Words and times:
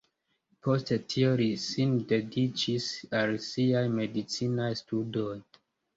Poste 0.67 0.95
tio 1.13 1.27
li 1.41 1.47
sin 1.65 1.93
dediĉis 2.13 2.89
al 3.21 3.37
siaj 3.49 3.87
medicinaj 3.99 4.71
studoj. 4.81 5.41